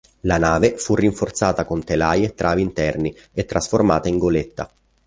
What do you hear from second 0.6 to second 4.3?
fu rinforzata con telai e travi interne e trasformata in